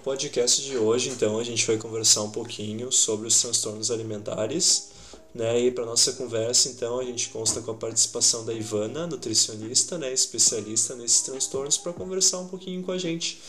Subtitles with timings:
[0.00, 4.88] No podcast de hoje, então, a gente vai conversar um pouquinho sobre os transtornos alimentares.
[5.34, 5.60] Né?
[5.60, 10.10] E para nossa conversa, então, a gente consta com a participação da Ivana, nutricionista, né,
[10.10, 13.42] especialista nesses transtornos, para conversar um pouquinho com a gente.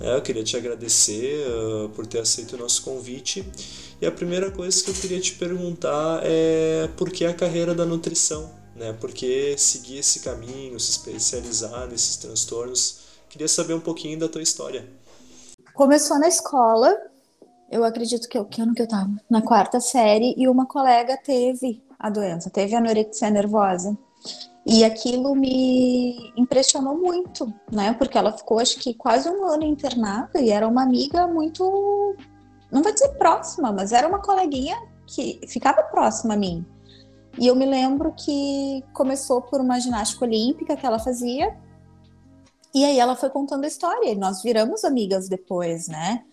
[0.00, 3.44] É, eu queria te agradecer uh, por ter aceito o nosso convite.
[4.00, 7.84] E a primeira coisa que eu queria te perguntar é por que a carreira da
[7.84, 8.50] nutrição?
[8.74, 8.94] Né?
[8.94, 13.00] Por que seguir esse caminho, se especializar nesses transtornos?
[13.28, 14.88] Queria saber um pouquinho da tua história.
[15.78, 16.92] Começou na escola,
[17.70, 19.12] eu acredito que, eu, que ano que eu tava?
[19.30, 23.96] Na quarta série, e uma colega teve a doença, teve anorexia nervosa.
[24.66, 27.92] E aquilo me impressionou muito, né?
[27.92, 31.62] Porque ela ficou, acho que, quase um ano internada e era uma amiga muito.
[32.72, 36.66] Não vou dizer próxima, mas era uma coleguinha que ficava próxima a mim.
[37.38, 41.56] E eu me lembro que começou por uma ginástica olímpica que ela fazia,
[42.74, 46.24] e aí ela foi contando a história, e nós viramos amigas depois, né?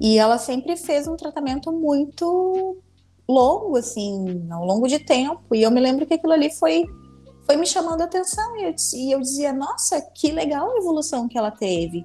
[0.00, 2.78] E ela sempre fez um tratamento muito
[3.28, 5.54] longo, assim, ao longo de tempo.
[5.54, 6.84] E eu me lembro que aquilo ali foi,
[7.44, 8.56] foi me chamando a atenção.
[8.56, 12.04] E eu, e eu dizia, nossa, que legal a evolução que ela teve,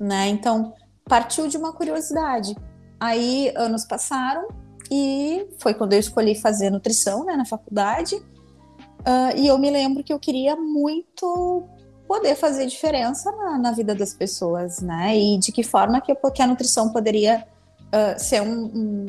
[0.00, 0.28] né?
[0.28, 2.56] Então, partiu de uma curiosidade.
[2.98, 4.48] Aí, anos passaram
[4.90, 8.16] e foi quando eu escolhi fazer nutrição, né, na faculdade.
[8.16, 11.68] Uh, e eu me lembro que eu queria muito
[12.08, 15.14] poder fazer diferença na, na, vida das pessoas, né?
[15.16, 17.46] E de que forma que, que a nutrição poderia
[17.88, 19.06] uh, ser um, um,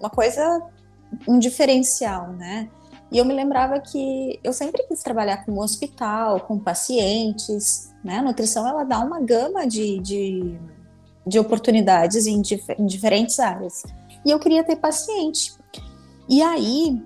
[0.00, 0.60] uma coisa,
[1.28, 2.68] um diferencial, né?
[3.12, 8.18] E eu me lembrava que eu sempre quis trabalhar com hospital, com pacientes, né?
[8.18, 10.58] A nutrição, ela dá uma gama de, de,
[11.24, 13.84] de oportunidades em, dif em diferentes áreas.
[14.24, 15.54] E eu queria ter paciente.
[16.28, 17.00] E aí,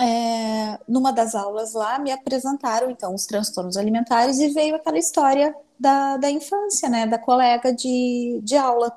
[0.00, 5.54] é, numa das aulas lá, me apresentaram então os transtornos alimentares e veio aquela história
[5.78, 8.96] da, da infância, né, da colega de, de aula.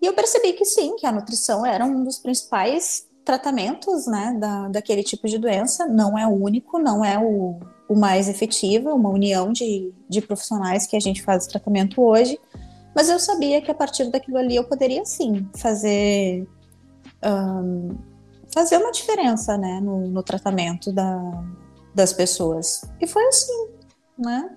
[0.00, 4.68] E eu percebi que sim, que a nutrição era um dos principais tratamentos, né, da,
[4.68, 5.86] daquele tipo de doença.
[5.86, 10.20] Não é o único, não é o, o mais efetivo, é uma união de, de
[10.20, 12.38] profissionais que a gente faz tratamento hoje.
[12.94, 16.46] Mas eu sabia que a partir daquilo ali eu poderia sim fazer
[17.24, 17.96] um,
[18.52, 21.44] fazer uma diferença, né, no, no tratamento da,
[21.94, 22.82] das pessoas.
[23.00, 23.68] E foi assim,
[24.18, 24.56] né?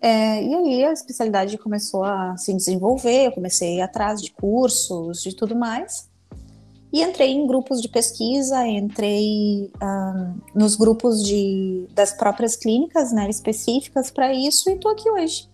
[0.00, 5.34] É, e aí a especialidade começou a se desenvolver, eu comecei atrás de cursos, de
[5.34, 6.10] tudo mais.
[6.92, 9.72] E entrei em grupos de pesquisa, entrei
[10.54, 15.48] nos grupos de, das próprias clínicas né, específicas para isso e estou aqui hoje.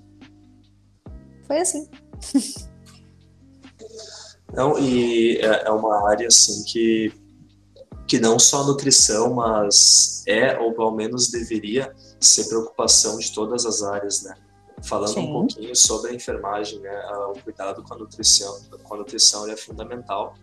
[1.46, 1.86] Foi assim.
[4.52, 7.12] Não, e é, é uma área assim que
[8.08, 13.82] que não só nutrição, mas é, ou pelo menos deveria ser preocupação de todas as
[13.82, 14.34] áreas, né?
[14.82, 15.28] Falando Sim.
[15.28, 16.90] um pouquinho sobre a enfermagem, né?
[17.36, 20.34] O cuidado com a nutrição, com a nutrição é fundamental,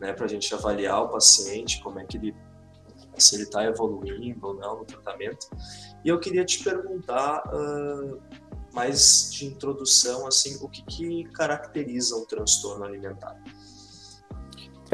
[0.00, 0.14] né?
[0.14, 2.34] Para a gente avaliar o paciente, como é que ele,
[3.18, 5.46] se ele está evoluindo ou não no tratamento.
[6.02, 8.18] E eu queria te perguntar, uh,
[8.72, 13.38] mais de introdução, assim, o que, que caracteriza um transtorno alimentar?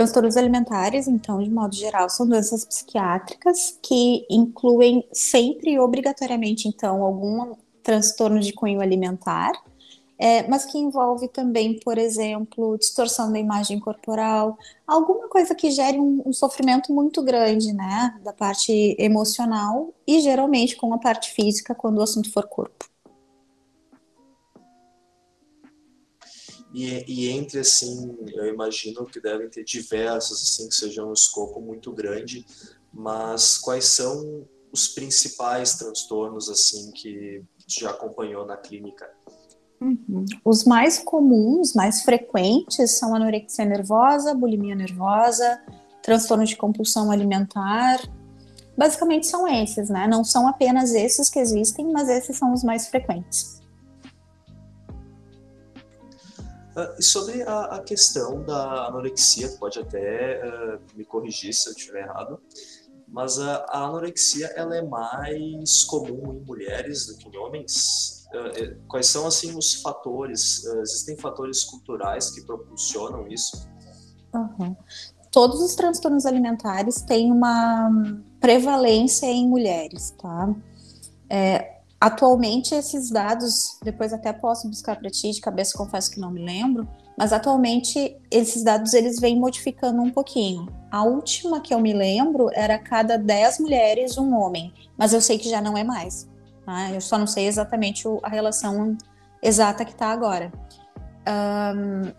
[0.00, 7.02] Transtornos alimentares, então, de modo geral, são doenças psiquiátricas que incluem sempre e obrigatoriamente, então,
[7.02, 7.52] algum
[7.82, 9.52] transtorno de cunho alimentar,
[10.18, 14.56] é, mas que envolve também, por exemplo, distorção da imagem corporal,
[14.86, 20.76] alguma coisa que gere um, um, sofrimento muito grande, né, da parte emocional e geralmente
[20.76, 22.89] com a parte física quando o assunto for corpo.
[26.72, 31.60] E, e, entre assim, eu imagino que devem ter diversos assim que sejam um escopo
[31.60, 32.46] muito grande,
[32.92, 39.10] mas quais são os principais transtornos assim que já acompanhou na clínica?
[39.80, 40.24] Uhum.
[40.44, 45.60] Os mais comuns, mais frequentes são anorexia nervosa, bulimia nervosa,
[46.02, 47.98] transtorno de compulsão alimentar.
[48.76, 50.06] Basicamente são esses, né?
[50.06, 53.59] Não são apenas esses que existem, mas esses são os mais frequentes.
[56.76, 61.72] Uh, e sobre a, a, questão da anorexia, pode até uh, me corrigir se eu
[61.72, 62.40] estiver errado,
[63.08, 68.28] mas a, anorexia ela é mais comum em mulheres do que em homens?
[68.32, 70.64] Uh, quais são assim os fatores?
[70.64, 73.68] existem fatores culturais que propulsionam isso?
[74.32, 74.76] Uhum.
[75.32, 77.90] Todos os transtornos alimentares têm uma
[78.40, 80.54] prevalência em mulheres, tá?
[81.28, 86.30] É, Atualmente, esses dados, depois até posso buscar para ti, de cabeça confesso que não
[86.30, 90.66] me lembro, mas atualmente esses dados eles vêm modificando um pouquinho.
[90.90, 95.36] A última que eu me lembro era cada 10 mulheres, um homem, mas eu sei
[95.36, 96.26] que já não é mais.
[96.64, 96.90] Tá?
[96.90, 98.96] Eu só não sei exatamente a relação
[99.42, 100.50] exata que está agora.
[101.28, 102.10] Um,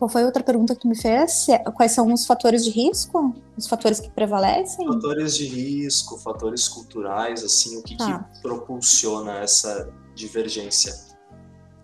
[0.00, 1.46] qual foi outra pergunta que tu me fez?
[1.50, 3.34] É, quais são os fatores de risco?
[3.54, 4.86] Os fatores que prevalecem?
[4.86, 8.24] Fatores de risco, fatores culturais, assim, o que, tá.
[8.32, 10.94] que propulsiona essa divergência?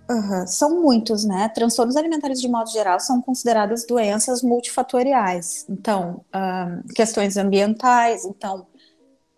[0.09, 0.47] Uhum.
[0.47, 1.51] São muitos, né?
[1.51, 5.67] Transtornos alimentares, de modo geral, são consideradas doenças multifatoriais.
[5.69, 8.67] Então, uh, questões ambientais, então,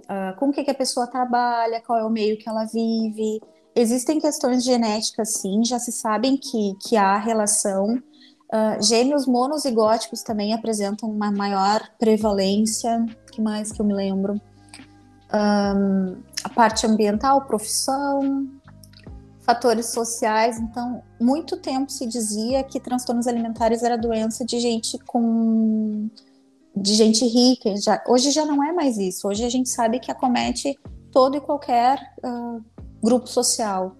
[0.04, 3.40] uh, com o que, que a pessoa trabalha, qual é o meio que ela vive.
[3.74, 8.00] Existem questões genéticas, sim, já se sabem que, que há relação
[8.52, 13.04] Uh, gêmeos monozigóticos também apresentam uma maior prevalência.
[13.30, 14.40] que mais que eu me lembro?
[15.32, 18.48] Um, a parte ambiental, profissão,
[19.40, 20.58] fatores sociais.
[20.58, 26.08] Então, muito tempo se dizia que transtornos alimentares era doença de gente com
[26.74, 27.76] de gente rica.
[27.76, 29.28] Já, hoje já não é mais isso.
[29.28, 30.78] Hoje a gente sabe que acomete
[31.10, 32.64] todo e qualquer uh,
[33.02, 33.96] grupo social.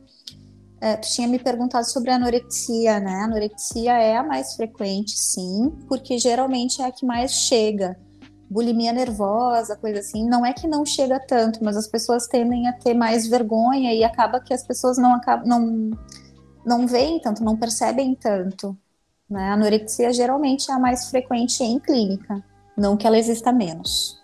[0.81, 3.13] É, tu tinha me perguntado sobre a anorexia, né?
[3.17, 7.99] A anorexia é a mais frequente, sim, porque geralmente é a que mais chega.
[8.49, 12.73] Bulimia nervosa, coisa assim, não é que não chega tanto, mas as pessoas tendem a
[12.73, 15.91] ter mais vergonha e acaba que as pessoas não acabam, não,
[16.65, 18.77] não veem tanto, não percebem tanto.
[19.29, 19.51] Né?
[19.51, 22.43] A anorexia geralmente é a mais frequente em clínica,
[22.77, 24.18] não que ela exista menos.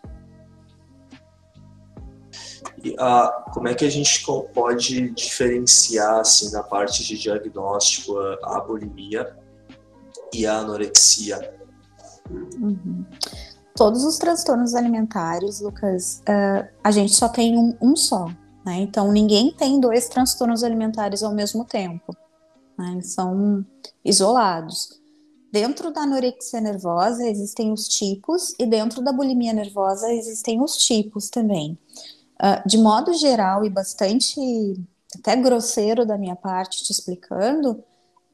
[2.99, 8.61] Ah, como é que a gente pode diferenciar, assim, na parte de diagnóstico, a, a
[8.61, 9.37] bulimia
[10.33, 11.55] e a anorexia?
[12.31, 13.05] Uhum.
[13.77, 18.27] Todos os transtornos alimentares, Lucas, uh, a gente só tem um, um só,
[18.65, 18.77] né?
[18.79, 22.15] Então, ninguém tem dois transtornos alimentares ao mesmo tempo.
[22.79, 22.93] Né?
[22.93, 23.65] Eles são
[24.05, 25.01] isolados.
[25.53, 31.31] Dentro da anorexia nervosa existem os tipos e dentro da bulimia nervosa existem os tipos
[31.31, 31.79] também.
[32.41, 34.41] Uh, de modo geral e bastante
[35.17, 37.83] até grosseiro da minha parte te explicando,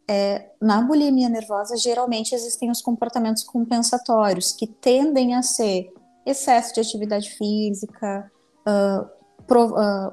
[0.09, 5.93] é, na bulimia nervosa geralmente existem os comportamentos compensatórios que tendem a ser
[6.27, 8.31] excesso de atividade física,
[8.63, 9.09] uh,
[9.47, 10.13] pro, uh,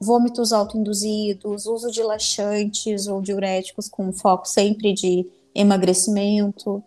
[0.00, 6.82] vômitos autoinduzidos, uso de laxantes ou diuréticos com foco sempre de emagrecimento,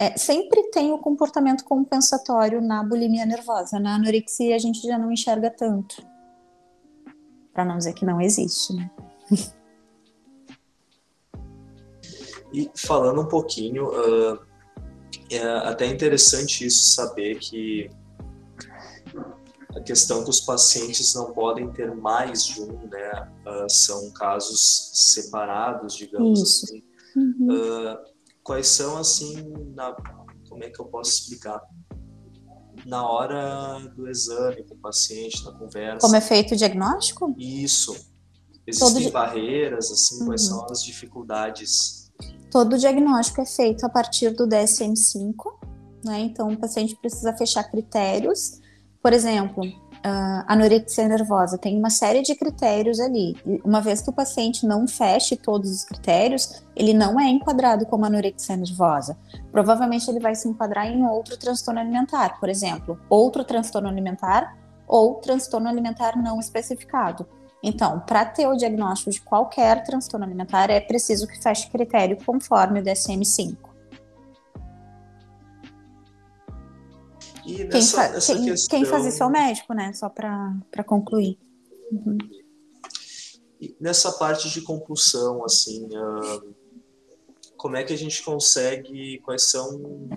[0.00, 3.78] é, sempre tem o comportamento compensatório na bulimia nervosa.
[3.78, 6.02] Na anorexia a gente já não enxerga tanto.
[7.52, 8.90] Para não dizer que não existe, né?
[12.52, 14.40] E falando um pouquinho, uh,
[15.30, 17.88] é até interessante isso saber que
[19.76, 23.28] a questão que os pacientes não podem ter mais de um, né?
[23.46, 26.64] Uh, são casos separados, digamos isso.
[26.64, 26.82] assim.
[27.14, 27.46] Uhum.
[27.52, 28.09] Uh,
[28.42, 29.94] quais são assim na
[30.48, 31.60] como é que eu posso explicar
[32.86, 37.94] na hora do exame com o paciente na conversa como é feito o diagnóstico isso
[38.66, 39.12] existem Todo...
[39.12, 40.26] barreiras assim uhum.
[40.26, 42.00] quais são as dificuldades
[42.50, 45.34] Todo o diagnóstico é feito a partir do DSM-5,
[46.04, 46.20] né?
[46.20, 48.60] Então, o paciente precisa fechar critérios.
[49.00, 49.62] Por exemplo,
[50.04, 53.36] uh, anorexia nervosa, tem uma série de critérios ali.
[53.64, 58.04] Uma vez que o paciente não feche todos os critérios, ele não é enquadrado como
[58.04, 59.16] anorexia nervosa.
[59.52, 64.56] Provavelmente ele vai se enquadrar em outro transtorno alimentar, por exemplo, outro transtorno alimentar
[64.86, 67.26] ou transtorno alimentar não especificado.
[67.62, 72.80] Então, para ter o diagnóstico de qualquer transtorno alimentar, é preciso que feche critério conforme
[72.80, 73.69] o DSM-5.
[77.50, 78.78] E nessa, quem, fa nessa quem, questão...
[78.78, 79.92] quem, faz isso é o médico, né?
[79.92, 81.38] Só para concluir.
[81.92, 82.18] Uhum.
[83.80, 86.54] nessa parte de compulsão, assim, uh,
[87.56, 90.08] como é que a gente consegue, quais são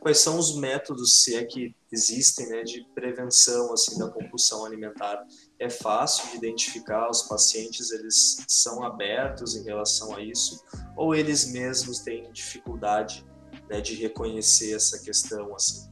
[0.00, 5.22] quais são os métodos, se é que existem, né, de prevenção assim da compulsão alimentar?
[5.58, 10.62] É fácil de identificar os pacientes, eles são abertos em relação a isso,
[10.96, 13.26] ou eles mesmos têm dificuldade
[13.68, 15.89] né, de reconhecer essa questão assim?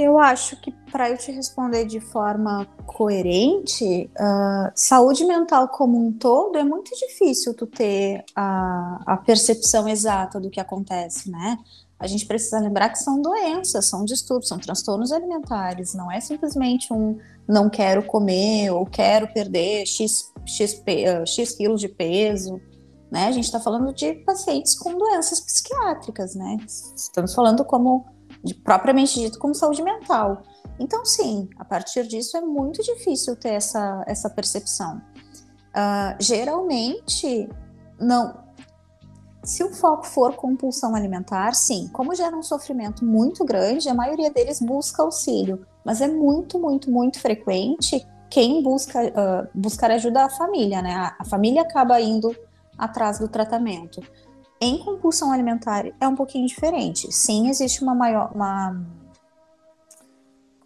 [0.00, 6.10] Eu acho que para eu te responder de forma coerente, uh, saúde mental como um
[6.10, 11.58] todo é muito difícil tu ter a, a percepção exata do que acontece, né?
[11.98, 16.90] A gente precisa lembrar que são doenças, são distúrbios, são transtornos alimentares, não é simplesmente
[16.90, 22.58] um não quero comer ou quero perder X, X, uh, X quilos de peso,
[23.10, 23.26] né?
[23.26, 26.56] A gente está falando de pacientes com doenças psiquiátricas, né?
[26.96, 28.06] Estamos falando como
[28.42, 30.42] de, propriamente dito como saúde mental.
[30.78, 35.00] Então, sim, a partir disso é muito difícil ter essa, essa percepção.
[35.70, 37.48] Uh, geralmente,
[37.98, 38.48] não.
[39.42, 44.30] Se o foco for compulsão alimentar, sim, como gera um sofrimento muito grande, a maioria
[44.30, 50.30] deles busca auxílio, mas é muito, muito, muito frequente quem busca uh, buscar ajuda a
[50.30, 50.94] família, né?
[50.94, 52.34] A, a família acaba indo
[52.78, 54.00] atrás do tratamento.
[54.60, 57.10] Em compulsão alimentar é um pouquinho diferente.
[57.10, 58.30] Sim, existe uma maior.
[58.34, 58.84] Uma,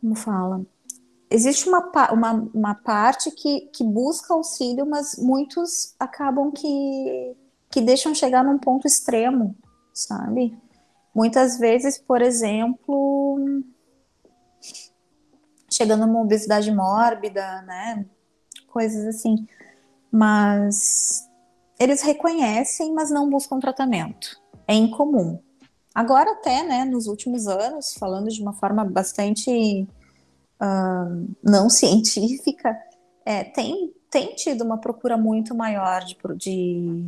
[0.01, 0.67] como fala?
[1.31, 7.37] Existe uma, uma, uma parte que, que busca auxílio, mas muitos acabam que,
[7.71, 9.57] que deixam chegar num ponto extremo,
[9.93, 10.57] sabe?
[11.15, 13.39] Muitas vezes, por exemplo,
[15.71, 18.05] chegando numa obesidade mórbida, né?
[18.67, 19.47] Coisas assim.
[20.11, 21.29] Mas
[21.78, 24.40] eles reconhecem, mas não buscam tratamento.
[24.66, 25.40] É incomum.
[25.95, 29.87] Agora, até, né, nos últimos anos, falando de uma forma bastante
[30.61, 32.76] uh, não científica,
[33.25, 37.04] é, tem, tem tido uma procura muito maior de, de,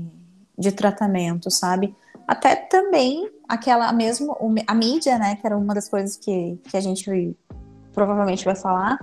[0.57, 1.95] de tratamento, sabe?
[2.27, 6.81] Até também aquela mesmo a mídia, né, que era uma das coisas que, que a
[6.81, 7.37] gente
[7.93, 8.99] provavelmente vai falar,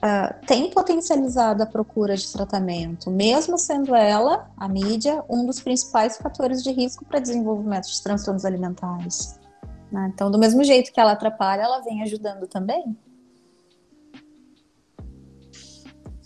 [0.00, 6.16] uh, tem potencializado a procura de tratamento, mesmo sendo ela, a mídia, um dos principais
[6.16, 9.38] fatores de risco para desenvolvimento de transtornos alimentares.
[9.92, 10.10] Né?
[10.12, 12.96] Então, do mesmo jeito que ela atrapalha, ela vem ajudando também.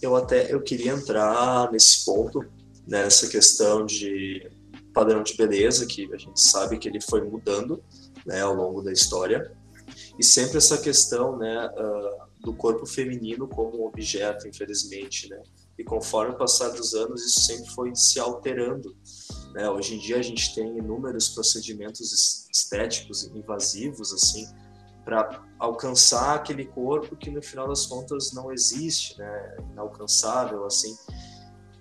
[0.00, 2.44] Eu até eu queria entrar nesse ponto,
[2.86, 4.50] nessa questão de
[4.92, 7.82] padrão de beleza, que a gente sabe que ele foi mudando
[8.26, 9.52] né, ao longo da história.
[10.18, 15.28] E sempre essa questão né, uh, do corpo feminino como objeto, infelizmente.
[15.30, 15.42] Né?
[15.78, 18.94] E conforme o passar dos anos, isso sempre foi se alterando.
[19.54, 19.68] Né?
[19.68, 24.46] Hoje em dia a gente tem inúmeros procedimentos estéticos invasivos, assim,
[25.04, 29.56] para alcançar aquele corpo que no final das contas não existe, né?
[29.72, 30.94] inalcançável, assim.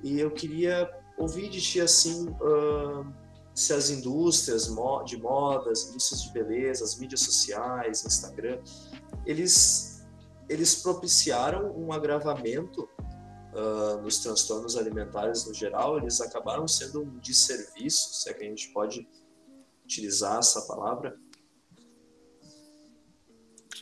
[0.02, 3.06] E eu queria ouvir de ti assim uh,
[3.54, 4.70] se as indústrias
[5.06, 8.60] de modas, indústrias de beleza, as mídias sociais, Instagram,
[9.26, 9.93] eles
[10.54, 12.88] eles propiciaram um agravamento
[13.54, 15.98] uh, nos transtornos alimentares no geral.
[15.98, 19.08] Eles acabaram sendo um desserviço, se é que a gente pode
[19.84, 21.18] utilizar essa palavra.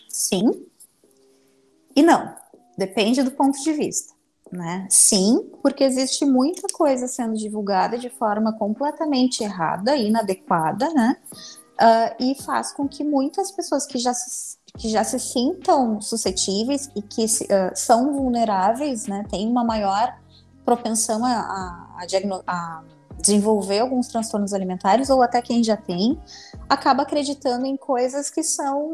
[0.10, 0.66] Sim
[1.96, 2.36] e não.
[2.78, 4.14] Depende do ponto de vista
[4.52, 4.86] né?
[4.90, 11.16] Sim, porque existe muita coisa sendo divulgada de forma completamente errada, inadequada, né?
[11.82, 16.90] Uh, e faz com que muitas pessoas que já se, que já se sintam suscetíveis
[16.96, 20.18] e que uh, são vulneráveis, né, têm uma maior
[20.66, 22.06] propensão a, a,
[22.48, 22.84] a,
[23.20, 26.20] desenvolver alguns transtornos alimentares, ou até quem já tem,
[26.70, 28.90] acaba acreditando em coisas que são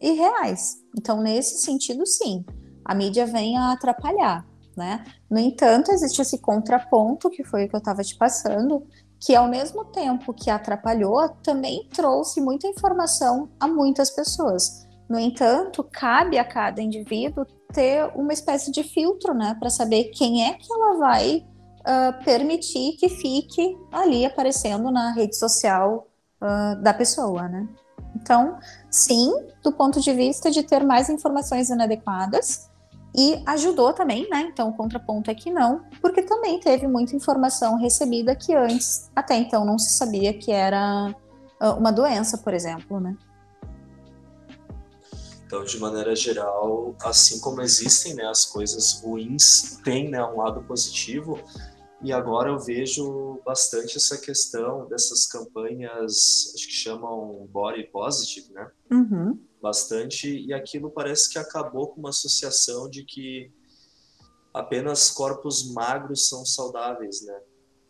[0.00, 0.82] irreais.
[0.96, 2.44] Então, nesse sentido, sim,
[2.84, 4.44] a mídia vem a atrapalhar
[4.80, 5.04] né?
[5.28, 8.82] No entanto, existe esse contraponto, que foi o que eu estava te passando,
[9.18, 14.86] que ao mesmo tempo que atrapalhou, também trouxe muita informação a muitas pessoas.
[15.10, 20.46] No entanto, cabe a cada indivíduo ter uma espécie de filtro, né, para saber quem
[20.46, 21.44] é que ela vai
[21.80, 26.06] uh, permitir que fique ali aparecendo na rede social
[26.40, 27.68] uh, da pessoa, né?
[28.14, 28.56] Então,
[28.88, 29.32] sim,
[29.64, 32.70] do ponto de vista de ter mais informações inadequadas,
[33.12, 34.48] e ajudou também, né?
[34.52, 39.36] Então o contraponto é que não, porque também teve muita informação recebida que antes, até
[39.36, 41.12] então, não se sabia que era
[41.76, 43.16] uma doença, por exemplo, né?
[45.50, 50.62] Então, de maneira geral, assim como existem né, as coisas ruins, tem né, um lado
[50.62, 51.42] positivo.
[52.00, 58.70] E agora eu vejo bastante essa questão dessas campanhas, acho que chamam body positive, né?
[58.92, 63.52] Uhum bastante e aquilo parece que acabou com uma associação de que
[64.52, 67.40] apenas corpos magros são saudáveis, né?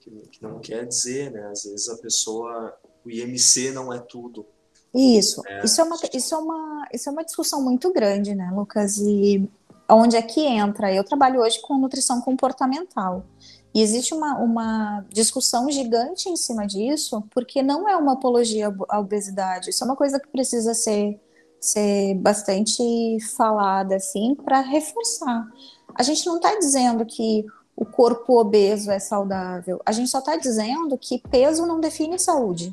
[0.00, 1.46] Que, que, não quer dizer, né?
[1.50, 2.74] Às vezes a pessoa,
[3.04, 4.46] o IMC não é tudo.
[4.94, 5.64] Isso, é.
[5.64, 8.98] isso é uma, isso é uma, isso é uma discussão muito grande, né, Lucas?
[8.98, 9.48] E
[9.88, 10.92] onde é que entra?
[10.92, 13.24] Eu trabalho hoje com nutrição comportamental.
[13.72, 18.98] E existe uma, uma discussão gigante em cima disso, porque não é uma apologia à
[18.98, 19.70] obesidade.
[19.70, 21.20] Isso é uma coisa que precisa ser
[21.60, 25.46] ser bastante falada assim para reforçar.
[25.94, 27.44] A gente não está dizendo que
[27.76, 29.80] o corpo obeso é saudável.
[29.84, 32.72] A gente só está dizendo que peso não define saúde.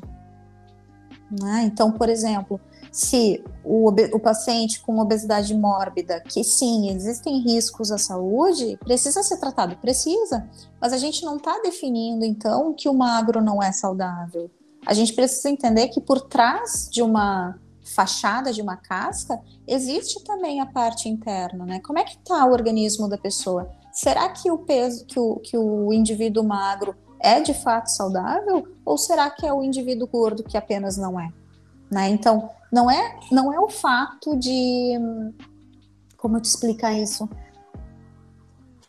[1.30, 1.64] Né?
[1.64, 7.98] Então, por exemplo, se o, o, paciente com obesidade mórbida, que sim, existem riscos à
[7.98, 9.76] saúde, precisa ser tratado?
[9.76, 10.48] Precisa.
[10.80, 14.50] Mas a gente não está definindo, então, que o magro não é saudável.
[14.86, 17.58] A gente precisa entender que por trás de uma
[17.94, 21.80] fachada de uma casca, existe também a parte interna, né?
[21.80, 23.70] Como é que está o organismo da pessoa?
[23.92, 28.66] Será que o peso, que o, que o indivíduo magro é de fato saudável?
[28.84, 31.30] Ou será que é o indivíduo gordo que apenas não é?
[31.90, 32.08] Né?
[32.10, 34.94] Então, não é, não é o fato de.
[36.16, 37.28] Como eu te explicar isso?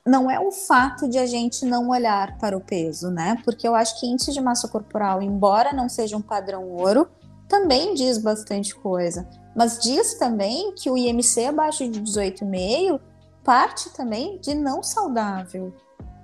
[0.10, 3.38] não é o fato de a gente não olhar para o peso, né?
[3.46, 7.08] Porque eu acho que índice de massa corporal, embora não seja um padrão ouro,
[7.48, 9.28] também diz bastante coisa.
[9.56, 13.00] Mas diz também que o IMC abaixo de 18,5
[13.44, 15.74] parte também de não saudável.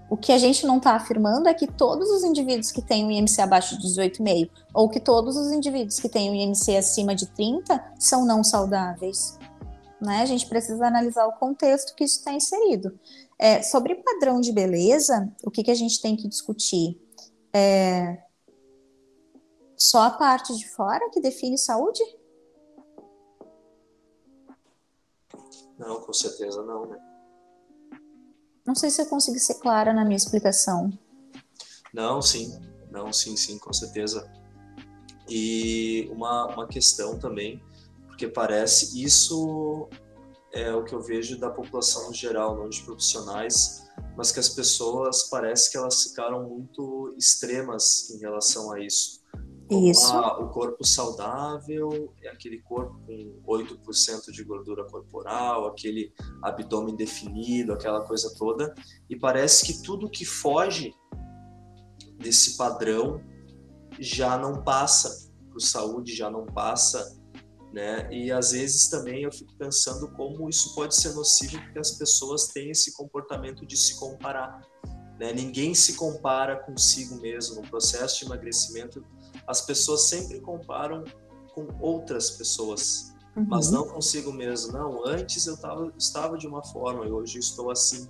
[0.10, 3.12] O que a gente não está afirmando é que todos os indivíduos que têm o
[3.12, 7.26] IMC abaixo de 18,5 ou que todos os indivíduos que têm o IMC acima de
[7.28, 9.40] 30 são não saudáveis.
[10.00, 10.22] Né?
[10.22, 12.98] A gente precisa analisar o contexto que isso está inserido.
[13.40, 17.02] É, sobre padrão de beleza, o que, que a gente tem que discutir?
[17.52, 18.22] É,
[19.76, 22.02] só a parte de fora que define saúde?
[25.78, 27.05] Não, com certeza não, né?
[28.66, 30.92] Não sei se eu consegui ser clara na minha explicação.
[31.94, 32.60] Não, sim.
[32.92, 34.30] Não, sim, sim, com certeza.
[35.30, 37.62] E uma, uma questão também,
[38.08, 39.90] porque parece isso
[40.54, 45.24] é o que eu vejo da população geral, não de profissionais, mas que as pessoas
[45.24, 49.22] parece que elas ficaram muito extremas em relação a isso.
[49.70, 50.14] Isso.
[50.14, 57.74] A, o corpo saudável é aquele corpo com 8% de gordura corporal, aquele abdômen definido,
[57.74, 58.74] aquela coisa toda.
[59.10, 60.94] E parece que tudo que foge
[62.18, 63.22] desse padrão
[64.00, 67.18] já não passa para saúde, já não passa,
[67.74, 68.08] né?
[68.12, 72.48] E às vezes também eu fico pensando como isso pode ser nocivo porque as pessoas
[72.48, 74.62] têm esse comportamento de se comparar.
[75.20, 75.34] Né?
[75.34, 79.04] Ninguém se compara consigo mesmo no processo de emagrecimento
[79.48, 81.04] as pessoas sempre comparam
[81.54, 83.46] com outras pessoas, uhum.
[83.48, 84.74] mas não consigo mesmo.
[84.74, 88.10] Não, antes eu tava, estava de uma forma e hoje estou assim.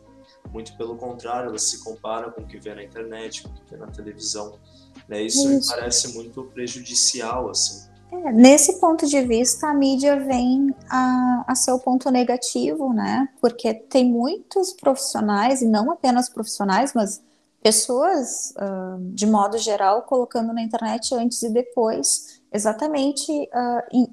[0.51, 3.71] Muito pelo contrário, elas se comparam com o que vê na internet, com o que
[3.71, 4.59] vê na televisão.
[5.07, 5.23] Né?
[5.23, 5.71] Isso, Isso.
[5.71, 7.89] me parece muito prejudicial, assim.
[8.11, 13.27] É, nesse ponto de vista, a mídia vem a, a ser o ponto negativo, né?
[13.41, 17.21] Porque tem muitos profissionais, e não apenas profissionais, mas
[17.65, 24.07] pessoas, uh, de modo geral, colocando na internet antes e depois, exatamente uh,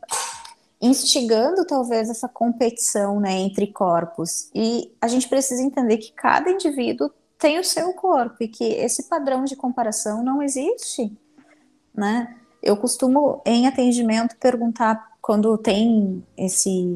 [0.81, 4.49] instigando talvez essa competição né, entre corpos.
[4.55, 9.03] E a gente precisa entender que cada indivíduo tem o seu corpo e que esse
[9.03, 11.15] padrão de comparação não existe,
[11.95, 12.35] né?
[12.63, 16.89] Eu costumo, em atendimento, perguntar quando tem esse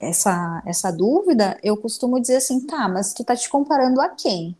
[0.00, 4.56] essa, essa dúvida, eu costumo dizer assim, tá, mas tu tá te comparando a quem?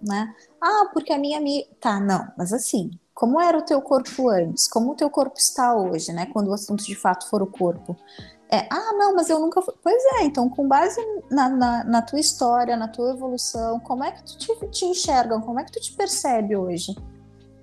[0.00, 0.34] Né?
[0.60, 1.66] Ah, porque a minha amiga.
[1.80, 4.68] Tá, não, mas assim, como era o teu corpo antes?
[4.68, 6.26] Como o teu corpo está hoje, né?
[6.26, 7.96] Quando o assunto de fato for o corpo.
[8.50, 9.74] É, ah, não, mas eu nunca fui.
[9.82, 14.12] Pois é, então, com base na, na, na, tua história, na tua evolução, como é
[14.12, 15.40] que tu te, te enxergam?
[15.40, 16.94] Como é que tu te percebe hoje?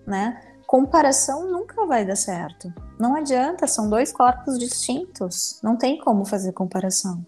[0.06, 0.42] Né?
[0.68, 2.74] Comparação nunca vai dar certo.
[3.00, 5.60] Não adianta, são dois corpos distintos.
[5.64, 7.26] Não tem como fazer comparação.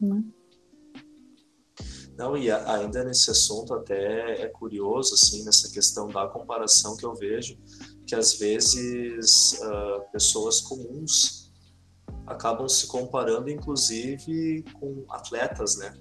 [0.00, 0.22] Né?
[2.20, 7.14] Não, e ainda nesse assunto até é curioso, assim, nessa questão da comparação que eu
[7.14, 7.56] vejo,
[8.06, 11.50] que às vezes uh, pessoas comuns
[12.26, 15.94] acabam se comparando, inclusive, com atletas, né?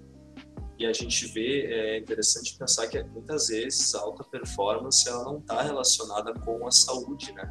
[0.77, 5.37] E a gente vê, é interessante pensar que muitas vezes a alta performance ela não
[5.37, 7.49] está relacionada com a saúde, né?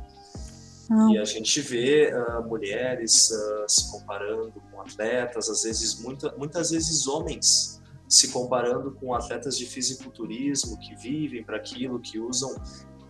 [1.11, 6.71] E a gente vê uh, mulheres uh, se comparando com atletas, às vezes, muita, muitas
[6.71, 7.78] vezes homens
[8.09, 12.55] se comparando com atletas de fisiculturismo que vivem para aquilo, que usam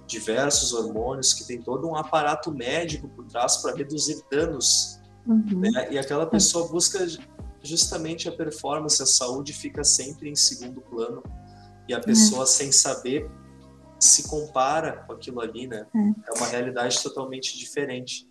[0.07, 4.99] diversos hormônios, que tem todo um aparato médico por trás para reduzir danos.
[5.27, 5.61] Uhum.
[5.61, 5.93] Né?
[5.93, 7.07] E aquela pessoa busca
[7.63, 11.23] justamente a performance, a saúde fica sempre em segundo plano.
[11.87, 12.47] E a pessoa, uhum.
[12.47, 13.31] sem saber,
[13.99, 15.87] se compara com aquilo ali, né?
[15.95, 16.15] Uhum.
[16.27, 18.28] É uma realidade totalmente diferente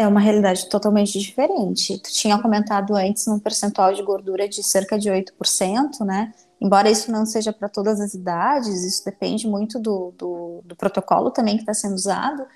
[0.00, 1.98] é uma realidade totalmente diferente.
[1.98, 6.32] Tu tinha comentado antes um percentual de gordura de cerca de 8%, né?
[6.58, 11.30] Embora isso não seja para todas as idades, isso depende muito do, do, do protocolo
[11.30, 12.46] também que está sendo usado,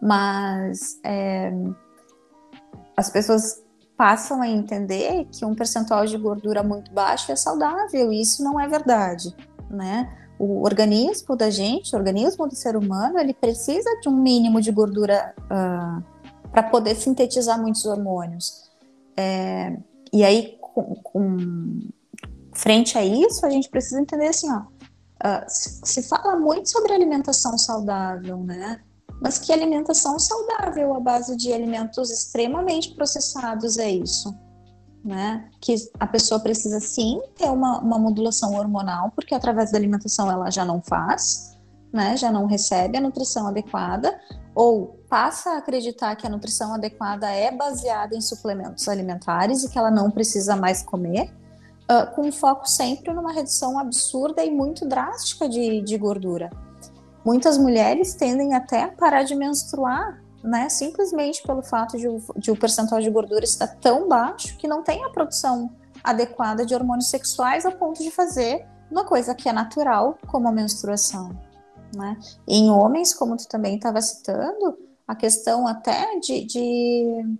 [0.00, 1.52] mas é,
[2.96, 3.62] as pessoas
[3.96, 8.58] passam a entender que um percentual de gordura muito baixo é saudável, e isso não
[8.58, 9.34] é verdade,
[9.70, 10.10] né?
[10.38, 14.72] O organismo da gente, o organismo do ser humano, ele precisa de um mínimo de
[14.72, 16.13] gordura uh,
[16.54, 18.70] para poder sintetizar muitos hormônios.
[19.16, 19.76] É,
[20.12, 21.80] e aí, com, com,
[22.52, 26.92] frente a isso, a gente precisa entender assim, ó, uh, se, se, fala muito sobre
[26.92, 28.80] alimentação saudável, né?
[29.20, 34.32] Mas que alimentação saudável à base de alimentos extremamente processados é isso?
[35.04, 35.50] Né?
[35.60, 40.50] Que a pessoa precisa sim ter uma, uma modulação hormonal, porque através da alimentação ela
[40.50, 41.58] já não faz,
[41.92, 42.16] né?
[42.16, 44.16] Já não recebe a nutrição adequada,
[44.54, 49.78] ou passa a acreditar que a nutrição adequada é baseada em suplementos alimentares e que
[49.78, 51.32] ela não precisa mais comer,
[51.84, 56.50] uh, com foco sempre numa redução absurda e muito drástica de, de gordura.
[57.24, 62.50] Muitas mulheres tendem até a parar de menstruar, né, simplesmente pelo fato de o, de
[62.50, 65.70] o percentual de gordura estar tão baixo que não tem a produção
[66.02, 70.52] adequada de hormônios sexuais ao ponto de fazer uma coisa que é natural, como a
[70.52, 71.38] menstruação.
[71.96, 72.18] Né?
[72.48, 77.38] em homens, como tu também estava citando, a questão até de, de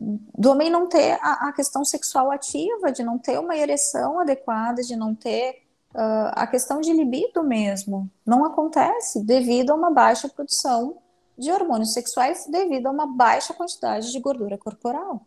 [0.00, 4.82] do homem não ter a, a, questão sexual ativa, de não ter uma ereção adequada,
[4.82, 5.62] de não ter
[5.94, 8.10] uh, a questão de libido mesmo.
[8.24, 10.96] Não acontece devido a uma baixa produção
[11.36, 15.26] de hormônios sexuais, devido a uma baixa quantidade de gordura corporal.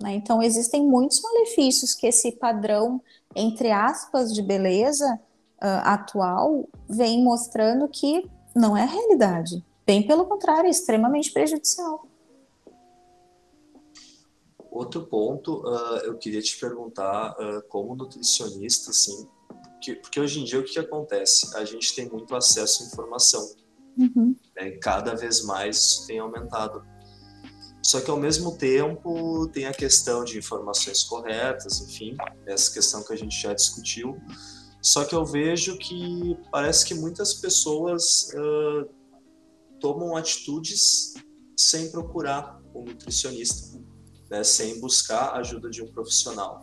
[0.00, 0.14] Né?
[0.14, 3.02] Então, existem muitos malefícios que esse padrão,
[3.36, 5.20] entre aspas, de beleza
[5.62, 9.62] uh, atual vem mostrando que não é realidade.
[9.86, 12.06] Bem pelo contrário, é extremamente prejudicial.
[14.70, 19.28] Outro ponto, uh, eu queria te perguntar, uh, como nutricionista, assim,
[19.80, 21.56] que, porque hoje em dia o que, que, acontece?
[21.56, 23.54] A gente tem muito acesso à informação.
[23.98, 24.36] Uhum.
[24.54, 24.70] Né?
[24.72, 26.84] Cada vez mais isso tem aumentado.
[27.82, 32.16] Só que ao mesmo tempo tem a questão de informações corretas, enfim,
[32.46, 34.20] essa questão que a gente já discutiu.
[34.82, 38.88] Só que eu vejo que parece que muitas pessoas uh,
[39.80, 41.14] tomam atitudes
[41.56, 43.80] sem procurar um nutricionista
[44.30, 46.62] né, sem buscar a ajuda de um profissional.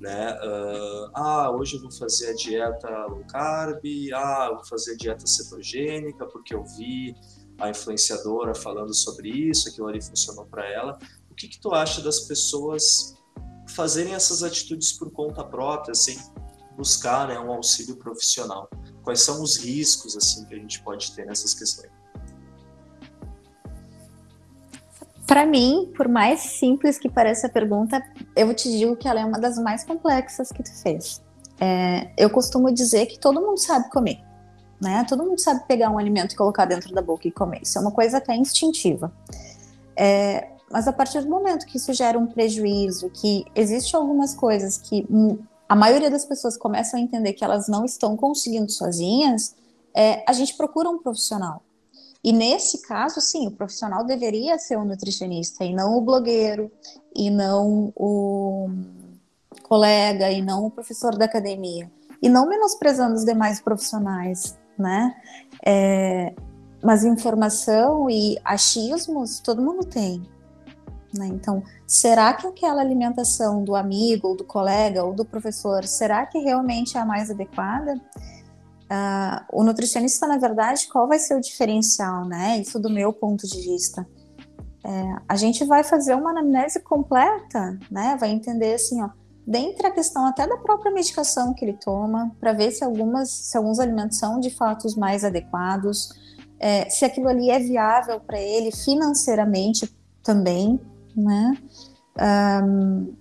[0.00, 0.32] Né?
[0.34, 3.80] Uh, ah, hoje eu vou fazer a dieta low carb,
[4.14, 7.14] ah, eu vou fazer a dieta cetogênica porque eu vi
[7.58, 10.98] a influenciadora falando sobre isso, aquilo ali funcionou para ela.
[11.30, 13.16] O que, que tu acha das pessoas
[13.68, 16.18] fazerem essas atitudes por conta própria, sem
[16.76, 18.68] buscar né, um auxílio profissional?
[19.04, 22.01] Quais são os riscos assim que a gente pode ter nessas questões?
[25.32, 28.04] Para mim, por mais simples que pareça a pergunta,
[28.36, 31.22] eu te digo que ela é uma das mais complexas que tu fez.
[31.58, 34.22] É, eu costumo dizer que todo mundo sabe comer,
[34.78, 35.06] né?
[35.08, 37.62] Todo mundo sabe pegar um alimento e colocar dentro da boca e comer.
[37.62, 39.10] Isso é uma coisa até instintiva.
[39.96, 44.76] É, mas a partir do momento que isso gera um prejuízo, que existe algumas coisas
[44.76, 45.08] que
[45.66, 49.56] a maioria das pessoas começam a entender que elas não estão conseguindo sozinhas,
[49.96, 51.62] é, a gente procura um profissional.
[52.24, 56.70] E nesse caso, sim, o profissional deveria ser o nutricionista e não o blogueiro,
[57.14, 58.70] e não o
[59.62, 61.90] colega, e não o professor da academia.
[62.22, 65.14] E não menosprezando os demais profissionais, né?
[65.64, 66.32] É,
[66.82, 70.22] mas informação e achismos todo mundo tem.
[71.16, 71.26] Né?
[71.26, 76.38] Então, será que aquela alimentação do amigo, ou do colega, ou do professor, será que
[76.38, 78.00] realmente é a mais adequada?
[78.92, 82.60] Uh, o nutricionista, na verdade, qual vai ser o diferencial, né?
[82.60, 84.06] Isso do meu ponto de vista.
[84.84, 88.18] É, a gente vai fazer uma anamnese completa, né?
[88.20, 89.08] Vai entender assim, ó,
[89.46, 93.56] dentre a questão até da própria medicação que ele toma, para ver se algumas, se
[93.56, 96.10] alguns alimentos são de fato os mais adequados,
[96.60, 99.90] é, se aquilo ali é viável para ele financeiramente
[100.22, 100.78] também,
[101.16, 101.56] né?
[102.62, 103.14] Um,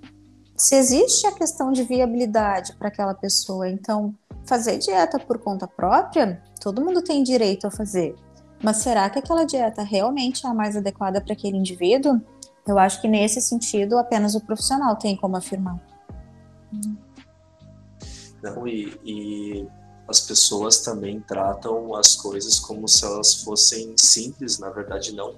[0.58, 4.14] se existe a questão de viabilidade para aquela pessoa, então
[4.46, 8.16] fazer dieta por conta própria, todo mundo tem direito a fazer.
[8.62, 12.22] Mas será que aquela dieta realmente é a mais adequada para aquele indivíduo?
[12.68, 15.80] Eu acho que nesse sentido apenas o profissional tem como afirmar.
[18.44, 19.68] Não, e, e
[20.08, 25.36] as pessoas também tratam as coisas como se elas fossem simples, na verdade não.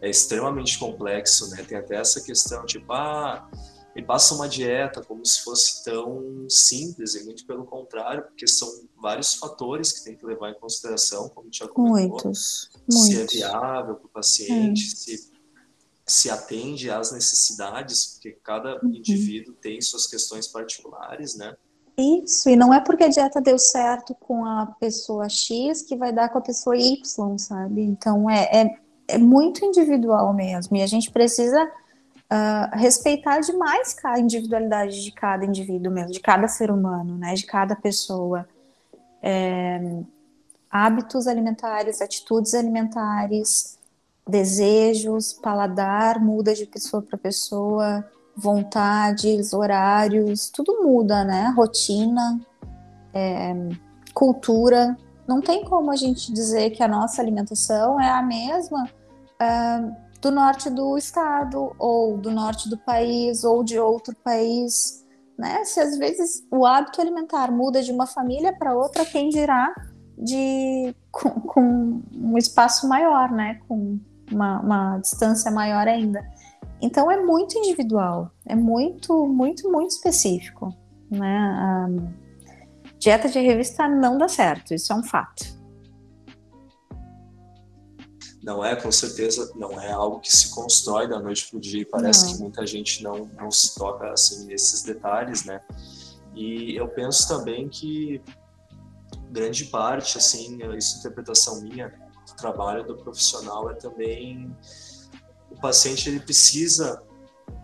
[0.00, 1.64] É extremamente complexo, né?
[1.66, 3.48] Tem até essa questão, tipo, ah,
[3.96, 8.68] e passa uma dieta como se fosse tão simples, e muito pelo contrário, porque são
[9.00, 12.20] vários fatores que tem que levar em consideração, como já comentou.
[12.24, 13.34] Muitos, se muitos.
[13.34, 14.96] é viável para o paciente, é.
[14.96, 15.30] se,
[16.06, 18.90] se atende às necessidades, porque cada uhum.
[18.90, 21.56] indivíduo tem suas questões particulares, né?
[21.96, 26.12] Isso, e não é porque a dieta deu certo com a pessoa X que vai
[26.12, 27.80] dar com a pessoa Y, sabe?
[27.80, 28.78] Então é, é,
[29.08, 31.66] é muito individual mesmo, e a gente precisa
[32.30, 37.44] uh, respeitar demais a individualidade de cada indivíduo mesmo, de cada ser humano, né, de
[37.44, 38.48] cada pessoa.
[39.22, 39.80] É,
[40.70, 43.78] hábitos alimentares, atitudes alimentares,
[44.28, 48.04] desejos, paladar muda de pessoa para pessoa,
[48.36, 51.52] vontades, horários, tudo muda, né?
[51.56, 52.38] Rotina,
[53.14, 53.54] é,
[54.12, 54.96] cultura.
[55.26, 58.88] Não tem como a gente dizer que a nossa alimentação é a mesma
[59.40, 65.04] é, do norte do estado, ou do norte do país, ou de outro país.
[65.38, 65.64] Né?
[65.64, 69.72] Se às vezes o hábito alimentar muda de uma família para outra, quem dirá
[70.18, 73.60] de com, com, um espaço maior, né?
[73.68, 74.00] Com
[74.32, 76.20] uma, uma distância maior ainda.
[76.82, 80.74] Então é muito individual, é muito, muito, muito específico.
[81.08, 81.38] né?
[81.38, 81.86] A
[82.98, 85.55] dieta de revista não dá certo, isso é um fato.
[88.46, 91.84] Não é, com certeza, não é algo que se constrói da noite para o dia.
[91.90, 92.32] Parece não.
[92.32, 95.60] que muita gente não, não se toca assim nesses detalhes, né?
[96.32, 98.22] E eu penso também que
[99.32, 104.56] grande parte, assim, isso é interpretação minha, do trabalho do profissional é também
[105.50, 107.02] o paciente ele precisa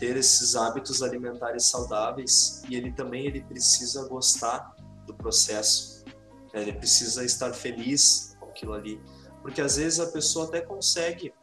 [0.01, 4.75] ter esses hábitos alimentares saudáveis e ele também ele precisa gostar
[5.07, 6.05] do processo.
[6.53, 6.63] Né?
[6.63, 9.01] Ele precisa estar feliz com aquilo ali,
[9.43, 11.35] porque às vezes a pessoa até consegue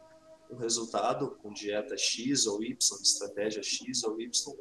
[0.50, 4.56] um resultado com dieta X ou Y, estratégia X ou Y,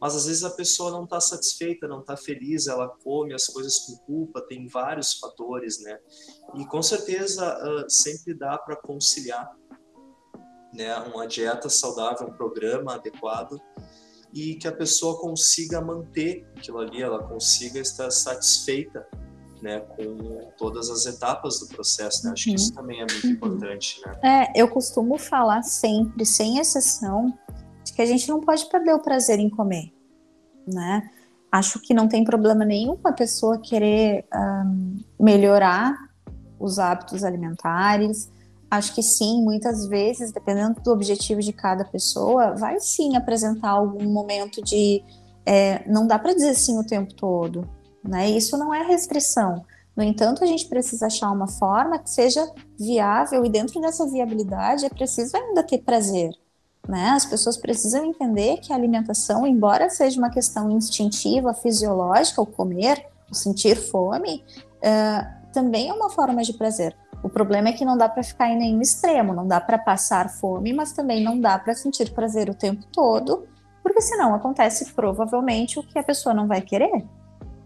[0.00, 3.78] mas às vezes a pessoa não está satisfeita, não está feliz, ela come as coisas
[3.80, 5.98] com culpa, tem vários fatores, né?
[6.56, 9.50] E com certeza uh, sempre dá para conciliar,
[10.72, 10.94] né?
[10.98, 13.58] Uma dieta saudável, um programa adequado
[14.32, 19.08] e que a pessoa consiga manter aquilo ali, ela consiga estar satisfeita,
[19.62, 19.80] né?
[19.80, 22.32] Com todas as etapas do processo, né?
[22.32, 22.54] Acho uhum.
[22.54, 23.32] que isso também é muito uhum.
[23.32, 24.18] importante, né?
[24.22, 27.32] É, eu costumo falar sempre, sem exceção,
[27.94, 29.92] que a gente não pode perder o prazer em comer,
[30.66, 31.10] né?
[31.50, 35.96] Acho que não tem problema nenhum a pessoa querer um, melhorar
[36.58, 38.28] os hábitos alimentares.
[38.68, 44.10] Acho que sim, muitas vezes, dependendo do objetivo de cada pessoa, vai sim apresentar algum
[44.12, 45.04] momento de
[45.46, 47.68] é, não dá para dizer sim o tempo todo,
[48.06, 48.30] né?
[48.30, 49.64] Isso não é restrição.
[49.96, 54.84] No entanto, a gente precisa achar uma forma que seja viável e dentro dessa viabilidade
[54.84, 56.30] é preciso ainda ter prazer.
[56.86, 57.10] Né?
[57.10, 63.06] As pessoas precisam entender que a alimentação, embora seja uma questão instintiva, fisiológica, o comer,
[63.30, 64.44] o sentir fome,
[64.78, 66.94] uh, também é uma forma de prazer.
[67.22, 70.28] O problema é que não dá para ficar em nenhum extremo, não dá para passar
[70.28, 73.46] fome, mas também não dá para sentir prazer o tempo todo,
[73.82, 77.06] porque senão acontece provavelmente o que a pessoa não vai querer,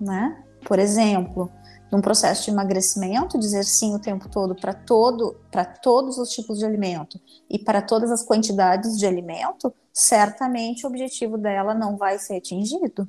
[0.00, 0.44] né?
[0.64, 1.50] Por exemplo,
[1.90, 6.58] num processo de emagrecimento, dizer sim o tempo todo para todo, para todos os tipos
[6.58, 12.18] de alimento e para todas as quantidades de alimento, certamente o objetivo dela não vai
[12.18, 13.08] ser atingido.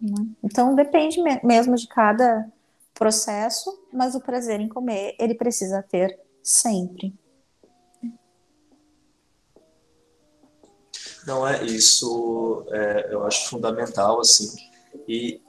[0.00, 0.26] Né?
[0.42, 2.50] Então depende mesmo de cada
[2.94, 7.14] processo, mas o prazer em comer ele precisa ter sempre.
[11.26, 14.50] Não é isso, é, eu acho fundamental assim.
[15.06, 15.40] E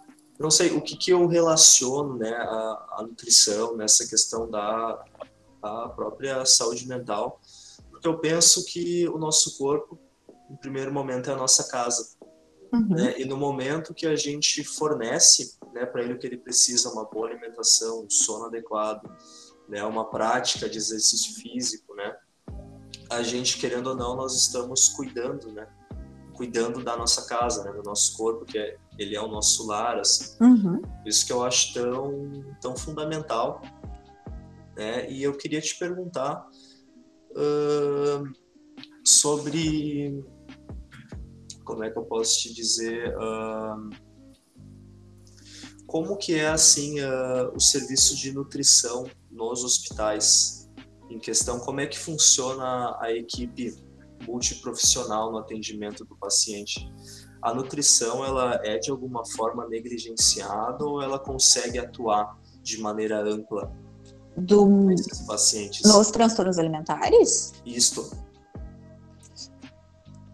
[0.41, 5.03] não sei o que, que eu relaciono né, a, a nutrição nessa questão da
[5.61, 7.39] a própria saúde mental,
[7.91, 9.99] porque eu penso que o nosso corpo,
[10.49, 12.17] em primeiro momento, é a nossa casa.
[12.73, 12.87] Uhum.
[12.89, 13.19] Né?
[13.19, 17.05] E no momento que a gente fornece né, para ele o que ele precisa, uma
[17.05, 19.07] boa alimentação, um sono adequado,
[19.69, 22.15] né, uma prática de exercício físico, né,
[23.09, 25.67] a gente, querendo ou não, nós estamos cuidando, né,
[26.41, 29.99] cuidando da nossa casa, né, do nosso corpo, que é, ele é o nosso lar,
[29.99, 30.35] assim.
[30.43, 30.81] Uhum.
[31.05, 33.61] Isso que eu acho tão, tão fundamental.
[34.75, 35.07] Né?
[35.11, 36.49] E eu queria te perguntar
[37.33, 38.23] uh,
[39.05, 40.25] sobre
[41.63, 43.89] como é que eu posso te dizer uh,
[45.85, 50.67] como que é assim uh, o serviço de nutrição nos hospitais
[51.07, 53.90] em questão como é que funciona a equipe
[54.27, 56.91] multiprofissional no atendimento do paciente.
[57.41, 63.71] A nutrição ela é de alguma forma negligenciada ou ela consegue atuar de maneira ampla
[64.37, 65.81] do nesses pacientes?
[65.83, 67.53] Nos transtornos alimentares?
[67.65, 68.09] Isto.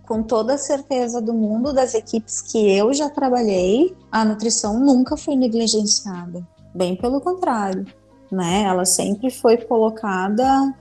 [0.06, 5.18] Com toda a certeza do mundo das equipes que eu já trabalhei, a nutrição nunca
[5.18, 6.48] foi negligenciada.
[6.74, 7.86] Bem pelo contrário,
[8.32, 8.64] né?
[8.64, 10.74] Ela sempre foi colocada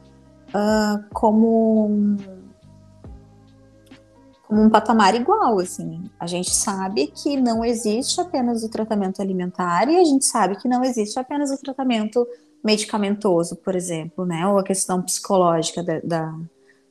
[0.50, 2.16] uh, como
[4.46, 6.08] como um patamar igual, assim.
[6.18, 10.68] A gente sabe que não existe apenas o tratamento alimentar e a gente sabe que
[10.68, 12.26] não existe apenas o tratamento
[12.64, 14.46] medicamentoso, por exemplo, né?
[14.46, 16.34] Ou a questão psicológica da, da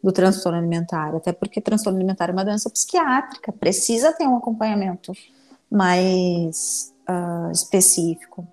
[0.03, 5.13] do transtorno alimentar, até porque transtorno alimentar é uma doença psiquiátrica, precisa ter um acompanhamento
[5.71, 8.47] mais uh, específico.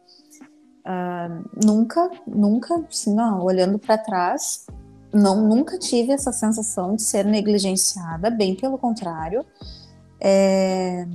[0.81, 4.65] Uh, nunca, nunca, assim, não, olhando para trás,
[5.13, 9.45] não nunca tive essa sensação de ser negligenciada, bem pelo contrário.
[10.21, 11.07] É,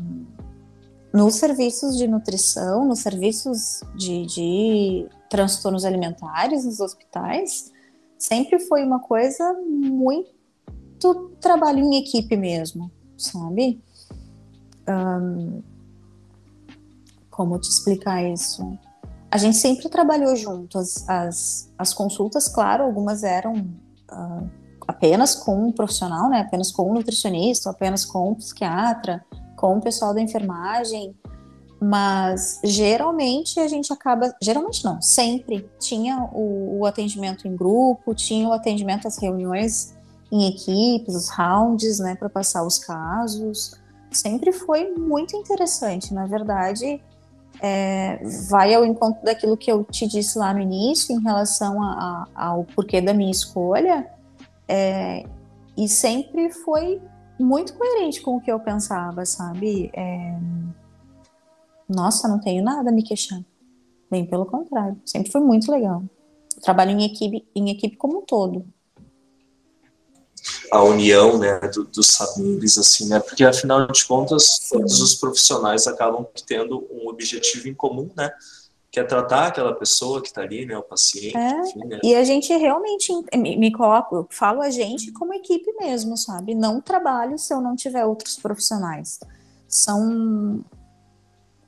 [1.13, 7.71] nos serviços de nutrição, nos serviços de, de transtornos alimentares nos hospitais,
[8.17, 13.81] sempre foi uma coisa muito trabalho em equipe mesmo, sabe?
[14.88, 15.62] Um,
[17.31, 18.77] como te explicar isso?
[19.29, 20.77] A gente sempre trabalhou junto.
[20.77, 23.67] As, as, as consultas, claro, algumas eram
[24.11, 24.49] uh,
[24.87, 26.41] apenas com um profissional, né?
[26.41, 29.23] Apenas com um nutricionista, apenas com um psiquiatra,
[29.55, 31.15] com o pessoal da enfermagem.
[31.79, 38.47] Mas geralmente a gente acaba, geralmente não, sempre tinha o, o atendimento em grupo, tinha
[38.47, 39.95] o atendimento às reuniões
[40.31, 43.75] em equipes, os rounds, né, para passar os casos.
[44.11, 47.01] Sempre foi muito interessante, na verdade.
[47.61, 52.27] É, vai ao encontro daquilo que eu te disse lá no início em relação a,
[52.35, 54.07] a, ao porquê da minha escolha,
[54.67, 55.25] é,
[55.75, 57.01] e sempre foi
[57.39, 59.89] muito coerente com o que eu pensava, sabe?
[59.95, 60.37] É,
[61.87, 63.39] nossa, não tenho nada a me queixar.
[64.09, 66.03] Bem pelo contrário, sempre foi muito legal.
[66.61, 68.65] trabalho em equipe, em equipe como um todo.
[70.71, 75.88] A união, né, do, dos saberes, assim, né, porque afinal de contas, todos os profissionais
[75.88, 78.32] acabam tendo um objetivo em comum, né,
[78.91, 81.38] que é tratar aquela pessoa que está ali, né, o paciente.
[81.38, 81.99] É, enfim, né?
[82.03, 86.56] E a gente realmente me, me coloco, falo a gente como equipe mesmo, sabe?
[86.56, 89.19] Não trabalho se eu não tiver outros profissionais.
[89.67, 90.63] São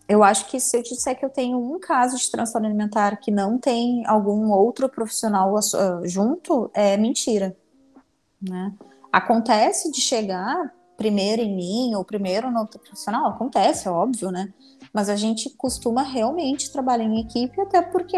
[0.09, 3.29] eu acho que se eu disser que eu tenho um caso de transtorno alimentar que
[3.29, 7.55] não tem algum outro profissional uh, junto, é mentira.
[8.41, 8.73] Né?
[9.11, 14.53] Acontece de chegar primeiro em mim ou primeiro no outro profissional, acontece, é óbvio, né?
[14.93, 18.17] Mas a gente costuma realmente trabalhar em equipe, até porque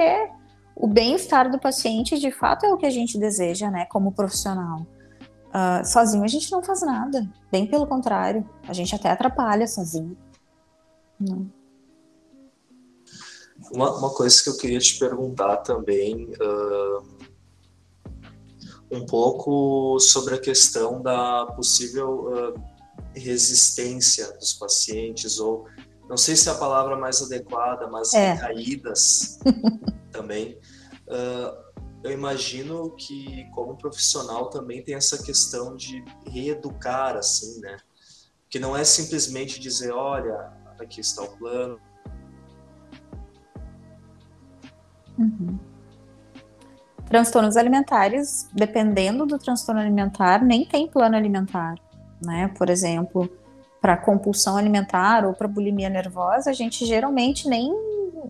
[0.76, 4.88] o bem-estar do paciente de fato é o que a gente deseja, né, como profissional.
[5.50, 10.18] Uh, sozinho a gente não faz nada, bem pelo contrário, a gente até atrapalha sozinho.
[11.20, 11.52] Não.
[13.72, 17.21] Uma, uma coisa que eu queria te perguntar também, uh,
[18.92, 22.64] um pouco sobre a questão da possível uh,
[23.16, 25.66] resistência dos pacientes, ou
[26.10, 28.36] não sei se é a palavra mais adequada, mas é.
[28.38, 29.40] caídas
[30.12, 30.60] também.
[31.08, 31.72] Uh,
[32.04, 37.78] eu imagino que como profissional também tem essa questão de reeducar, assim, né?
[38.50, 41.80] Que não é simplesmente dizer, olha, aqui está o plano,
[45.22, 45.60] Uhum.
[47.12, 51.76] Transtornos alimentares, dependendo do transtorno alimentar, nem tem plano alimentar,
[52.24, 52.50] né?
[52.58, 53.30] Por exemplo,
[53.82, 57.70] para compulsão alimentar ou para bulimia nervosa, a gente geralmente nem,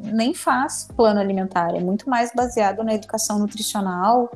[0.02, 4.32] nem faz plano alimentar, é muito mais baseado na educação nutricional,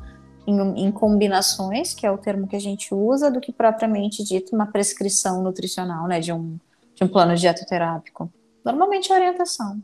[0.46, 4.56] em, em, combinações, que é o termo que a gente usa, do que propriamente dito
[4.56, 6.60] uma prescrição nutricional, né, de um,
[6.94, 8.32] de um plano dietoterápico.
[8.64, 9.82] Normalmente é orientação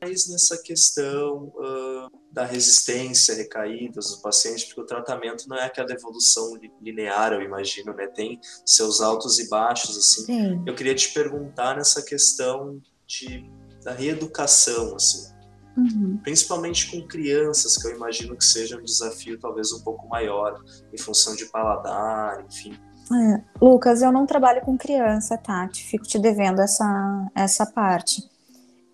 [0.00, 5.92] mais nessa questão uh, da resistência, recaídas dos pacientes, porque o tratamento não é aquela
[5.92, 8.06] evolução linear, eu imagino, né?
[8.06, 10.24] Tem seus altos e baixos, assim.
[10.24, 10.62] Sim.
[10.66, 13.44] Eu queria te perguntar nessa questão de,
[13.82, 15.30] da reeducação, assim.
[15.76, 16.18] Uhum.
[16.22, 20.98] Principalmente com crianças, que eu imagino que seja um desafio talvez um pouco maior, em
[20.98, 22.78] função de paladar, enfim.
[23.12, 23.42] É.
[23.60, 25.84] Lucas, eu não trabalho com criança, Tati.
[25.84, 28.28] Fico te devendo essa, essa parte.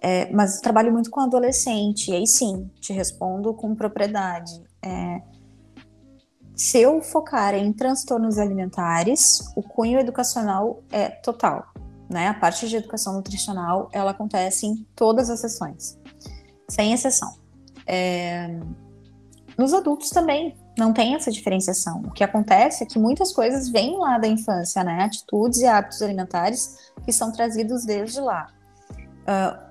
[0.01, 4.63] É, mas trabalho muito com adolescente, e aí sim, te respondo com propriedade.
[4.85, 5.21] É,
[6.55, 11.67] se eu focar em transtornos alimentares, o cunho educacional é total.
[12.09, 12.29] Né?
[12.29, 15.99] A parte de educação nutricional, ela acontece em todas as sessões,
[16.69, 17.37] sem exceção.
[17.87, 18.59] É,
[19.59, 22.03] nos adultos também não tem essa diferenciação.
[22.07, 25.05] O que acontece é que muitas coisas vêm lá da infância, né?
[25.05, 28.49] Atitudes e hábitos alimentares que são trazidos desde lá.
[29.23, 29.66] Uh,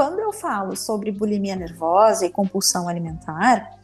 [0.00, 3.78] quando eu falo sobre bulimia nervosa e compulsão alimentar,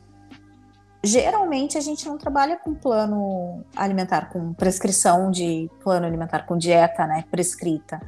[1.04, 7.06] geralmente a gente não trabalha com plano alimentar, com prescrição de plano alimentar, com dieta
[7.06, 8.00] né, prescrita.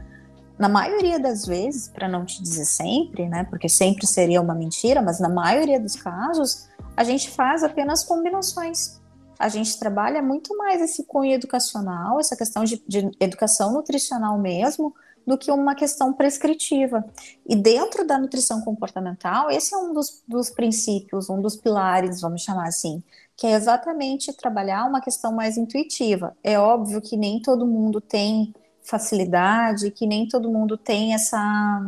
[0.59, 5.03] Na maioria das vezes, para não te dizer sempre, né, porque sempre seria uma mentira,
[5.03, 6.67] mas na maioria dos casos,
[6.97, 9.03] a gente faz apenas combinações.
[9.39, 14.95] A gente trabalha muito mais esse cunho educacional, essa questão de, de educação nutricional mesmo,
[15.29, 17.05] do que uma questão prescritiva.
[17.47, 22.43] E dentro da nutrição comportamental, esse é um dos, dos princípios, um dos pilares, vamos
[22.43, 23.03] chamar assim,
[23.37, 26.35] que é exatamente trabalhar uma questão mais intuitiva.
[26.43, 31.81] É óbvio que nem todo mundo tem facilidade, que nem todo mundo tem essa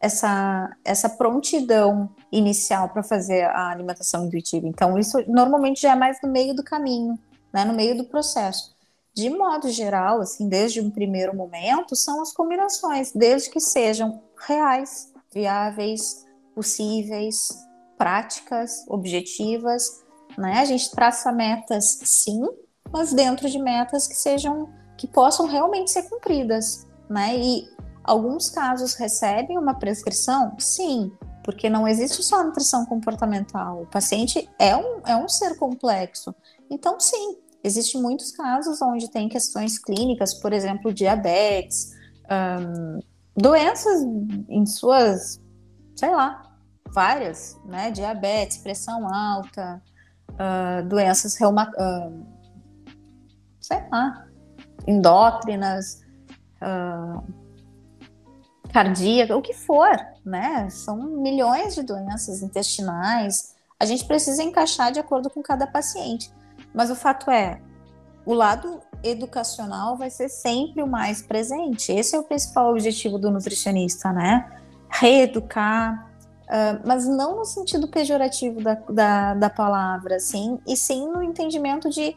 [0.00, 4.68] essa essa prontidão inicial para fazer a alimentação intuitiva.
[4.68, 7.18] Então isso normalmente já é mais no meio do caminho,
[7.52, 8.77] né, no meio do processo
[9.18, 15.12] de modo geral, assim, desde um primeiro momento, são as combinações, desde que sejam reais,
[15.34, 17.48] viáveis, possíveis,
[17.96, 20.04] práticas, objetivas,
[20.38, 20.60] né?
[20.60, 22.46] A gente traça metas, sim,
[22.92, 27.36] mas dentro de metas que sejam, que possam realmente ser cumpridas, né?
[27.36, 27.68] E
[28.04, 31.10] alguns casos recebem uma prescrição, sim,
[31.42, 33.82] porque não existe só nutrição comportamental.
[33.82, 36.32] O paciente é um, é um ser complexo.
[36.70, 41.90] Então, sim, Existem muitos casos onde tem questões clínicas, por exemplo, diabetes,
[43.36, 44.02] doenças
[44.48, 45.40] em suas,
[45.96, 46.42] sei lá,
[46.92, 47.90] várias, né?
[47.90, 49.82] Diabetes, pressão alta,
[50.32, 52.26] uh, doenças reuma, uh,
[53.60, 54.26] sei lá,
[54.86, 56.00] endócrinas,
[56.62, 57.22] uh,
[58.72, 60.68] cardíaca, o que for, né?
[60.70, 63.54] São milhões de doenças intestinais.
[63.78, 66.32] A gente precisa encaixar de acordo com cada paciente.
[66.74, 67.60] Mas o fato é,
[68.24, 71.92] o lado educacional vai ser sempre o mais presente.
[71.92, 74.50] Esse é o principal objetivo do nutricionista, né?
[74.90, 76.10] Reeducar,
[76.44, 81.88] uh, mas não no sentido pejorativo da, da, da palavra, assim, e sim no entendimento
[81.88, 82.16] de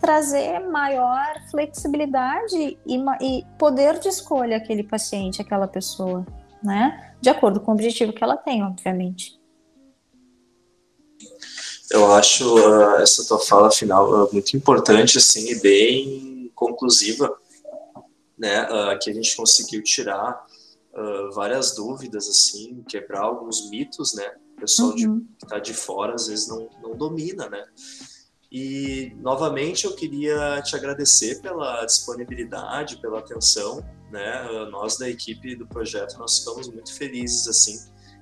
[0.00, 6.26] trazer maior flexibilidade e, e poder de escolha aquele paciente, aquela pessoa,
[6.62, 7.14] né?
[7.20, 9.37] De acordo com o objetivo que ela tem, obviamente.
[11.90, 17.34] Eu acho uh, essa tua fala final uh, muito importante, assim, e bem conclusiva,
[18.36, 18.64] né?
[18.64, 20.46] Uh, que a gente conseguiu tirar
[21.32, 24.32] várias dúvidas, assim, quebrar alguns mitos, né?
[24.56, 24.96] O pessoal uhum.
[24.96, 25.06] de,
[25.38, 27.64] que está de fora às vezes não, não domina, né?
[28.50, 33.80] E novamente eu queria te agradecer pela disponibilidade, pela atenção,
[34.10, 34.42] né?
[34.72, 37.78] Nós da equipe do projeto nós ficamos muito felizes assim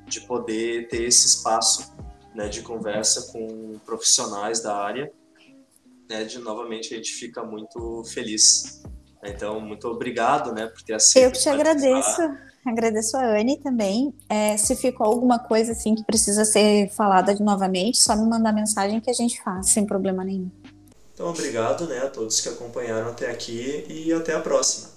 [0.06, 1.94] de poder ter esse espaço,
[2.36, 5.10] né, de conversa com profissionais da área,
[6.08, 6.24] né?
[6.24, 8.82] De novamente a gente fica muito feliz.
[9.24, 11.24] Então muito obrigado, né, por ter aceito.
[11.24, 12.20] Eu que te agradeço.
[12.64, 14.12] Agradeço a Anne também.
[14.28, 18.52] É, se ficou alguma coisa assim que precisa ser falada de novamente, só me mandar
[18.52, 20.50] mensagem que a gente faz, sem problema nenhum.
[21.14, 24.95] Então, obrigado né, a todos que acompanharam até aqui e até a próxima.